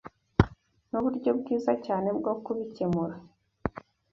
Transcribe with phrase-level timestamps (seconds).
[0.89, 3.15] Nuburyo bwiza cyane bwo kubikemura.